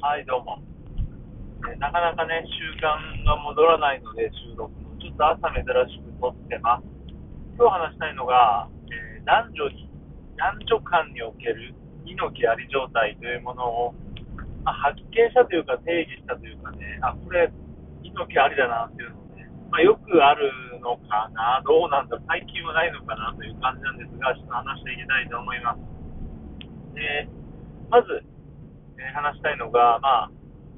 [0.00, 0.56] はい、どうも。
[1.68, 2.88] えなかなかね、習慣
[3.28, 4.96] が戻らないので、収録も。
[4.96, 5.60] ちょっと朝珍
[5.92, 6.88] しく撮ってます。
[7.60, 9.92] 今日話したいのが、えー男女に、
[10.40, 11.76] 男女間における
[12.08, 13.94] 猪木あり状態というものを、
[14.64, 17.52] まあ、発見したというか、定義したというかね、あ、これ、
[18.00, 20.48] 猪木ありだなっていうのをね、まあ、よくある
[20.80, 25.80] のかな、どうなんだ、最近はないのかなという感じなんですが、ちょっと話していきたいと思います。
[26.96, 27.28] で、
[27.92, 28.24] まず、
[29.00, 30.30] え話したいのが、まあ、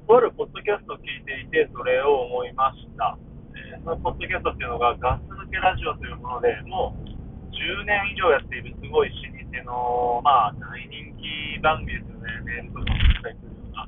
[0.07, 3.17] とあるポッドキャストを聞いていて、それを思いました。
[3.51, 7.03] えーそのポッドキャストっていうのが、ガス抜けラジオというもので、もう
[7.51, 13.87] 10年以上やっているすごい老舗の、まあ、大人気番組ですよね、メールとかもしたりするような。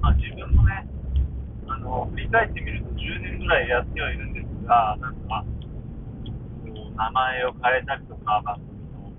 [0.00, 0.86] まあ、自分もね、
[1.68, 9.12] あの、振り返ってみると10年ぐらいやってはいるんですが、なんか、こう名前を変えたりとか、番組の、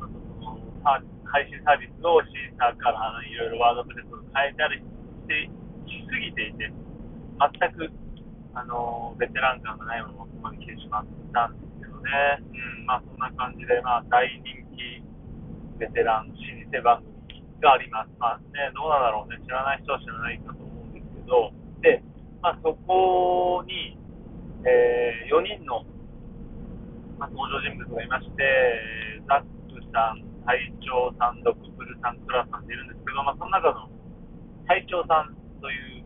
[0.00, 4.84] あとそのサー配信サービスをシーサーからいろいろワードプレスを変えたりし
[5.24, 5.48] て
[5.88, 7.88] しすぎていて、全く、
[8.52, 12.12] あのベテラン感がないままここまで来てしまったんですけどね、
[12.44, 14.44] うん、まあそんな感じで、まあ大人
[14.76, 15.00] 気
[15.80, 18.12] ベテラン老舗番組があります。
[18.20, 21.48] まあね、どうなんだろうね、知らない人は知らないかと思うんですけど、
[21.80, 22.04] で、
[22.44, 23.96] まあそこに、
[24.68, 25.82] え4人の、
[27.18, 33.88] まあ、登場人物がいまして、ザックさん、隊長さん、ドクプルさん、クラさんっているんですけど、まあ、その中の
[34.66, 36.04] 隊長さんという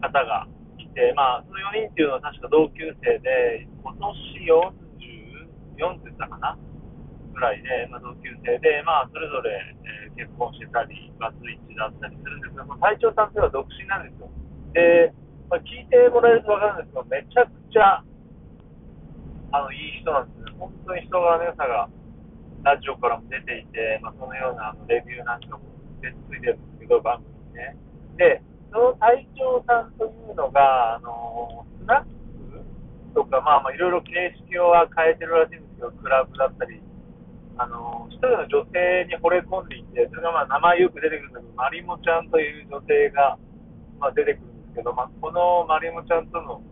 [0.00, 0.46] 方が
[0.78, 4.04] いて、まあ、その4人っていうのは確か同級生で、今年
[5.80, 6.58] 44って言ったかな
[7.32, 9.50] ぐらいで、まあ、同級生で、まあ、それぞれ、
[9.84, 14.28] えー結婚してたり、バツイチだったりするんですけど、その隊長さんっていうのは独身なんですよ。
[14.76, 15.14] で、
[15.48, 18.04] まあ、聞いてもらえると分かるんですけど、めちゃくちゃ、
[19.56, 20.52] あの、いい人なんですね。
[20.60, 21.88] 本当に人柄の良さが、
[22.62, 25.64] ラジオからも出ていて、まあ、そのようなあのレビューなんかも
[26.00, 27.76] 出ついてるんですけど、番組ね。
[28.16, 32.60] で、その隊長さんというのが、あの、スナック
[33.14, 34.12] とか、まあまあ、いろいろ形
[34.46, 36.80] 式は変えてるらしいんですけど、クラブだったり、
[37.56, 43.38] あの、一人の女性に惚れ込んでいて、それがまあ、名前よく出てくるんだけど、マリモちゃんという女性が、
[43.98, 46.62] まあ、出てくるんですけど、まあ、このマリモちゃんとの、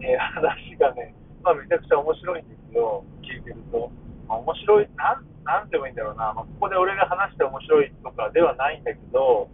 [0.00, 3.90] えー話がね、まあ、めちゃくちゃ面白いんですよ、聞いてると。
[4.28, 9.48] まあ、面白い、なん、なんてもいいんだろうな、まあ、ここで俺が話して面白いとかではないんだけど、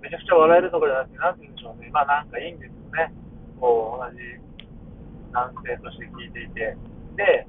[0.00, 3.12] めちゃくちゃ笑えるとかじゃなくて、なんて言うんでしょうね、まあなんかいいんですよね。
[3.58, 4.20] こう、同じ
[5.32, 6.76] 男性として聞いていて。
[7.16, 7.48] で、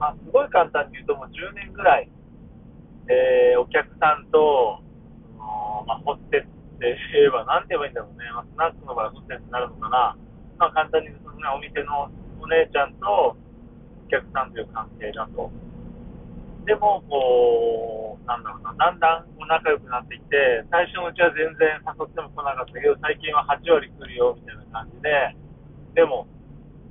[0.00, 2.10] まあすごい簡単に言うともう10年ぐらい、
[3.12, 4.80] えーお客さんと、
[5.36, 8.24] そのまあ、ホステスって言えば、なんて言えばいいんだろうね。
[8.32, 10.16] まあ、スナックの場合ホステスになるのかな。
[10.56, 12.08] まあ簡単に言うとね、お店の
[12.40, 13.36] お姉ちゃんと
[14.10, 15.50] 客さんという関係だと。
[16.66, 25.34] でも、こう、なんだろうな、だんだん仲良くなっていって、最初のうちは全然誘っても来なかったけど、最近は8割来るよ、みたいな感じで、
[25.98, 26.30] でも、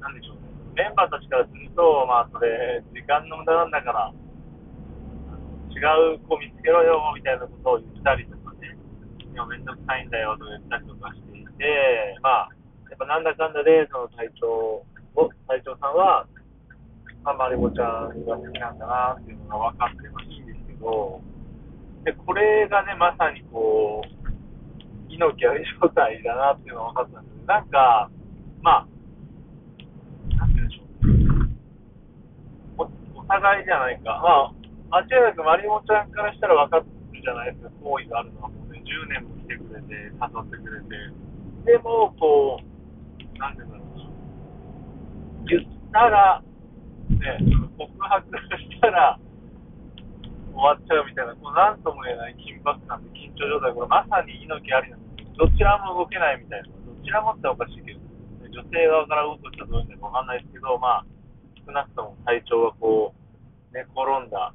[0.04, 4.12] なんでしょうね、メンバーたちからすると、まあ、それ、時間の無駄なんだから、
[5.72, 5.80] 違
[6.16, 8.76] う子見つけろよ、みたいなことを言ったりとかね、
[9.32, 12.50] いや、めんどくさいんだよ、と言ったりとかしていて、まあ、
[12.92, 14.84] やっぱなんだかんだで、その隊長
[15.16, 16.28] を、隊長さんは、
[17.26, 21.22] あ、マリモちゃんが好きなんだなっていうのが分かってまあいいんですけど、
[22.06, 24.20] で、これがね、まさにこう、
[25.10, 28.10] 猪木あり状態だなっていうのが分かったんですけど、なんか、
[28.62, 28.88] まあ、
[30.38, 30.84] なんて言うんでしょ
[32.84, 32.88] う。
[33.18, 34.22] おお互いじゃないか。
[34.90, 40.96] まあ、間違いなくマリモちゃんからしたら分かってるじゃないですか、好意があるのはもうね、10年も来てくれて、誘ってくれて。
[41.66, 45.46] でも、こう、なんて言うんだろう。
[45.46, 46.44] 言ったら、
[47.80, 48.28] 告白
[48.60, 49.16] したら
[50.52, 55.48] 終わっちゃうみたいな、こうなんとも言えない緊迫感で緊張状態、これまさに猪木ありなんですよ。
[55.48, 58.04] どちらも動けないみたいな、どちらもっておかしいけど、
[58.52, 61.06] 女性側から動くとしたらどういうんだかわかんないですけど、まあ、
[61.64, 63.20] 少なくとも体調がこう、
[63.72, 64.54] 寝転んだ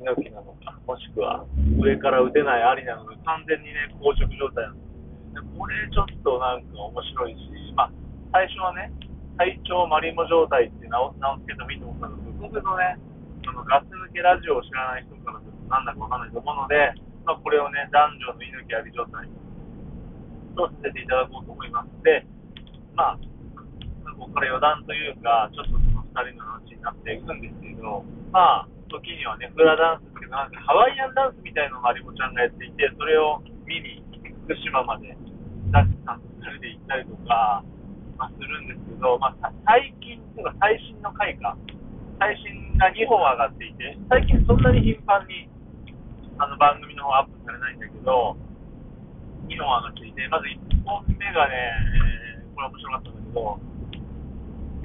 [0.00, 1.46] 猪木なのか、もしくは
[1.78, 5.46] 上から打てないありなのか、完全にね、硬直状態なんです。
[5.54, 7.90] これちょっとなんか面白いし、まあ、
[8.32, 8.90] 最初はね、
[9.38, 12.98] 体調マリモ状態って名を名を付けてもいいと思ったんですけど、僕のね、
[13.46, 16.90] そのガス抜けラジオを知らない人からするとなんだかわかんないと思うので、
[17.22, 19.30] まあ、これをね、男女の猪木あり状態
[20.58, 21.88] とさせていただこうと思います。
[22.02, 22.26] で、
[22.98, 23.18] まあ、
[24.18, 28.02] ここから余談というか、ちょっとその2人の話になっていくんですけど、
[28.34, 34.02] まあ、時にはね、フラダンスっていうか、なんかハワイアンダンスみたいなのをマリモちゃんがやっていて、それを見に
[34.44, 35.14] 福島まで
[35.70, 37.64] ダッチさんと2人で行ったりとか、
[38.18, 41.56] まあ、するんですけど、まあ、最近っていうか最新の回か、
[42.22, 45.50] 最新が2本上がっていて、最近そんなに頻繁に、
[46.38, 48.38] あの番組の方アップされないんだけど、
[49.50, 51.58] 2本上がっていて、まず1本目がね、
[52.38, 53.58] えー、これ面白かったんだけど、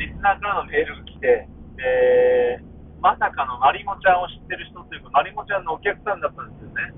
[0.02, 1.46] リスナーからのメールが来て、
[1.78, 2.66] で、
[3.06, 6.90] まさかのまりもちゃんを知ってる人というか、まりもちゃんのお客さんだったんですよね。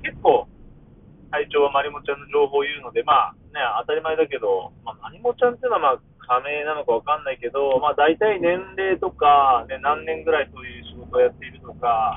[0.00, 0.48] で、結構、
[1.36, 12.14] 会長はまりもちゃんの情報を言うので、まあね、当たり前だけど、まあ、まりもちゃんっていうのはまあ加盟なのかわかんないけど、まあ大体年齢とか、ね、何年ぐらいそういう仕事をやっているとか、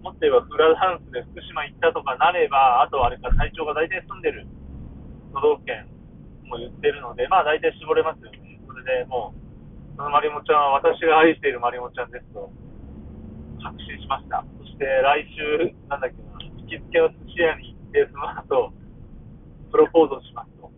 [0.00, 4.48] もっと言えばフラダンスで福島行ったとかなれば、あとはあれか隊長が大体住んでる
[5.36, 5.84] 都道府県
[6.48, 8.40] も言ってるので、まあ大体絞れますよね。
[8.64, 12.48] それでもう、そのまりもちゃんは私が愛しているまりもちゃんですと
[13.60, 14.44] 確信しました。
[14.60, 18.72] そして来週、なんだっけな、行きつけの寿司屋にで、その後、
[19.70, 20.72] プロポーズをしますと。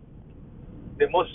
[0.99, 1.31] で、もし、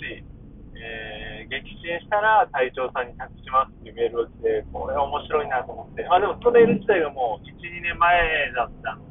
[0.77, 1.10] えー、
[1.51, 6.07] 撃沈したら隊長さんに託しますっていうメールを来て、これ面白いなと思って。
[6.07, 9.03] あ、でもそのメール自体がもう1、2年前だったの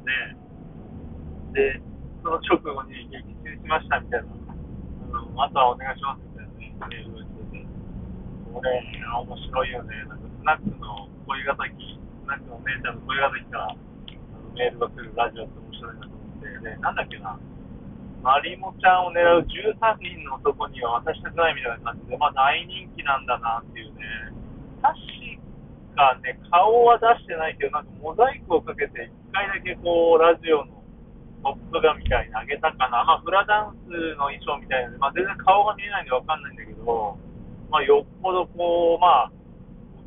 [1.53, 1.81] で、で、
[2.25, 7.65] その直後に撃沈しましたみたいな、うん、あとはお願いしますみたいなね、メールが来てて、
[8.49, 9.95] これ、面白いよね。
[10.09, 13.77] なんかスナックの恋敵、スナックのお姉ちゃんの恋敵から
[14.57, 16.21] メールが来るラジオって面白いなと
[16.61, 17.37] ね、なんだっけな、
[18.21, 24.01] マリモちゃんを狙う13人の男には渡したくないみたいな感じで、まあ大人気なんだなっていうね、
[24.81, 24.93] 確
[25.97, 30.85] かね、顔は出してないけど、なんかモザイクをかけて、1回だけこう、ラジオの
[31.41, 37.17] トップ画みたいに上げたかな、まあフラダンスの衣装みたいなので、まあ全然顔が見えないんでわかんないんだけど、
[37.73, 39.31] まあよっぽどこう、まあ、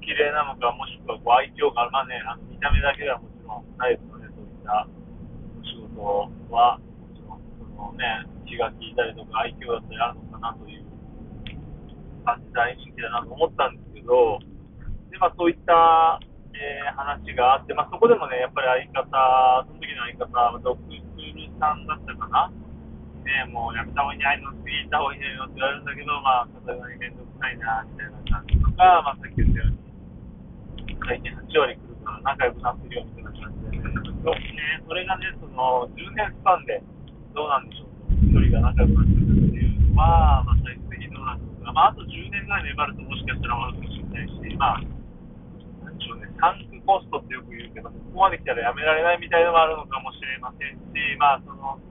[0.06, 4.86] 綺麗なのか、もしくはこう愛嬌が、まあね、あの見た目だけではもちろんないですよね、そういった
[5.66, 6.78] 仕事は、
[7.90, 10.84] のね、気が利いたりとか、愛嬌だったりあるのかなという
[12.24, 14.38] 感じ、大人気だなと思ったんですけど、
[15.10, 16.20] で、まあ、そういった、
[16.54, 22.50] えー、話があって、まあ、そこでもね、やっぱり相方、その時の相方、ドッグスクールさんだったかな、
[23.26, 25.44] ね、もうやめた方がいいんじゃないの、次行った方がいいんじゃないの？
[25.44, 36.82] って言われるんだけど、まあ、さすがにめんどくさいな、みたいな感じとか、まあ、さっき言ったように、回転8割来るから仲良くなってるよみたいな感じで、ね、それがね、その10年スパンで
[37.34, 44.82] どうなんでしょうと、1人が仲良くなってくるっていうのは、まあ、最終的にどうなんですか、まあ、あと10年ぐらい粘ると、もしかしたら終わるかもしれないし、まあ、
[45.82, 51.82] なんでしょうね、タンクコストってよく言うけど、ここまで来たらやめられないみたいなのもあるのかもしれませんし、まあ、その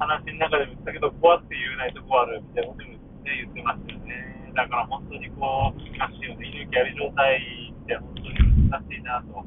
[0.00, 4.48] 話の中でも言ったけど、怖くて言えないとこあるみたいなことも、ね、言ってましたよね。
[4.56, 9.44] だから本当にこう、難しいよね、犬きあり状態って本当に難しいなと。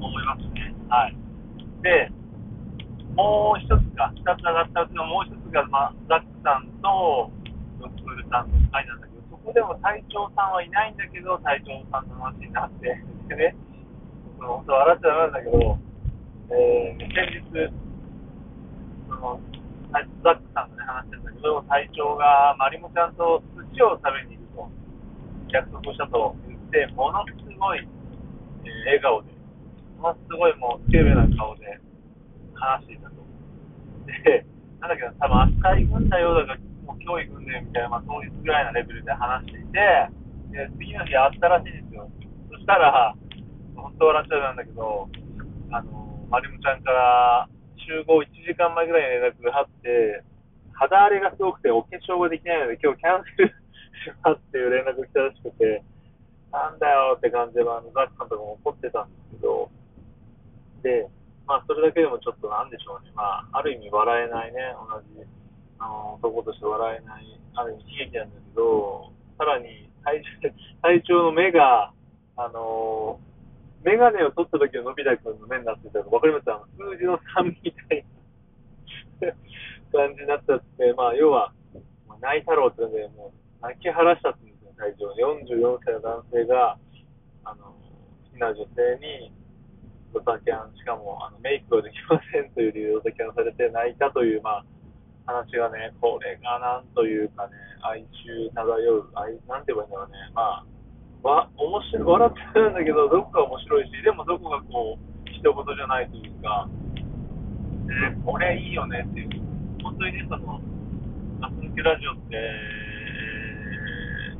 [0.00, 0.74] 思いますね。
[0.88, 1.16] はい。
[1.82, 2.10] で、
[3.16, 7.30] もう一つか、二つ上がったうちのもう一つが、まあ、ザックさんと
[7.80, 13.56] ロックールさんの会なんだけど、そこでも隊長さんはいないんだけど、隊長さんの話になって、でね、
[14.38, 15.78] 本当笑っちゃダメなんだけど、
[16.50, 17.72] えー、先日、
[19.08, 19.40] その、
[20.22, 24.70] ザックさんとね、話してるんだけど、隊長がまりもちゃんと寿司を食べに行くと
[25.50, 29.32] 約束したと言って、ものすごい、えー、笑顔で、
[29.98, 31.80] ものすごいもう、スケベな顔で
[32.60, 33.16] 話しいたと。
[34.06, 34.44] で、
[34.80, 40.08] なんだけど、多分明日行くんだよだから、もう今日行くんだよみたいな、まあ、当日ぐらいのレベルで話していて、
[40.52, 42.10] で次の日会ったらしいんですよ。
[42.50, 43.14] そしたら、
[43.74, 45.08] 本当笑っちゃうんだけど、
[45.70, 50.22] あの、まりもちゃんから集合1時間前ぐらいに連絡があって、
[50.72, 53.52] 肌荒れがすごくてお化粧ができないので今日キャンセルし
[54.24, 55.82] ますっていう連絡が来たらしくて、
[56.52, 59.70] なんだよって感じで、あのザックさんとかも怒ってたんですけど、
[60.82, 61.08] で、
[61.50, 64.86] まあ、それだけでもちょっとなんでしょうね、まあ、ある意味笑えないね、同
[65.18, 65.26] じ
[65.80, 67.26] あの男として笑えない、
[67.58, 70.22] ある意味悲劇なんだけど、さらに体
[70.80, 71.90] 体調の目が、
[72.36, 73.18] あの
[73.82, 76.50] メガネを取った時ののび太くんの目になってたの分かります？
[76.52, 78.04] あの数字の3みたい
[79.20, 79.32] な
[80.06, 81.52] 感じになっちゃって、まあ、要は、
[82.20, 85.10] 泣いたろうってんで、もう泣き晴らしたっていうんですよ、体調。
[85.10, 86.78] 44歳の男性が、
[87.44, 87.74] あの、好
[88.32, 89.32] きな女性に、
[90.12, 94.64] ドタキャン、しかもあのメイクができませんという理由でドタキャンされて泣いたという、まあ、
[95.26, 97.52] 話がね、これがなんというかね、
[97.82, 100.64] 哀愁漂う、哀なんて言えばいいんだろうね、まあ、
[101.22, 106.68] わ面白い笑ってるんだけど、どこか面白いし、でもどこかこう、一言じゃないというか、
[107.90, 109.28] えこれいいよねっていう、
[109.82, 110.60] 本当にね、その、
[111.40, 112.36] ガス抜けラジオって、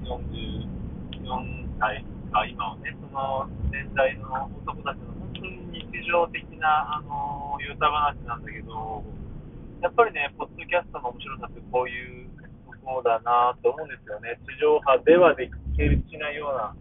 [0.07, 5.20] 44歳か、今はね、その年代の男たちの
[6.07, 9.05] 常的な、あのー、言うた話なんだけど、
[9.81, 12.29] やっぱりね、ポッドキャストの面白さってこういう
[12.69, 14.37] ところだなと思うんですよね。
[14.45, 16.77] 地上波ではできないような、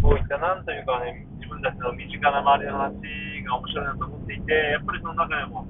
[0.00, 2.94] こういったなんというかね、自分たちの身近な周りの話
[3.42, 5.66] が面白いなと思っていて、やっぱりその中でも、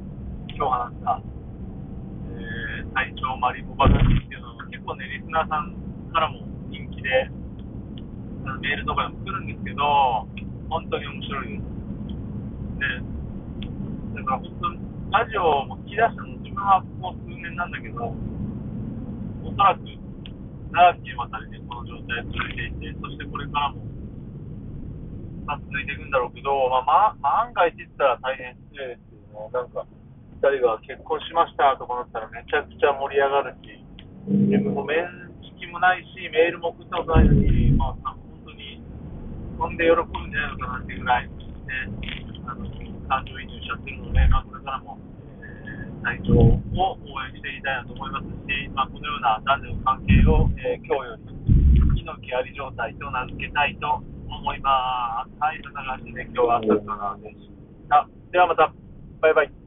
[0.52, 1.20] 今日話した、
[2.32, 5.72] えー、隊長マリモバガシっていうのは、結構ね、リスナーさん
[6.12, 7.30] からも人気で、
[8.60, 9.82] メールとかでも来るんですけど、
[10.68, 11.75] 本当に面白いです。
[12.76, 13.02] ね、
[14.14, 18.12] だから本当、ラジオも聞き出したの、自分はもう数年なんだけど、
[19.44, 19.80] おそらく
[20.72, 23.80] 長きにわたりね、この状態続いていて、そしてこれからも、
[25.46, 29.86] まあ、続いていくんだろうけど、まあ、まあ、万が一って言ったら大変失礼ですけどね、なんか、
[30.42, 33.80] 2人が結婚しましたとかなったらめちゃくちゃ盛り上がるし、
[34.28, 35.06] 自分も面
[35.40, 38.82] 識もないし、メールも送ったことないのに、まあ、本当に、
[39.56, 41.32] 飛んで喜ぶんじゃないのかなっていうぐらい、ね、
[43.08, 44.98] 感情移入しちゃってるので、まあ、これからも、
[45.40, 55.40] えー、体調を応援していきたいなと思いますし、まあ、このような男女の関係を、えー、今日より、命あり状態と名付けたいと思います。
[55.40, 57.50] はい、そんな感じで今日は朝からでし
[57.88, 58.08] た。
[58.32, 58.72] ではまた、
[59.20, 59.65] バイバイ。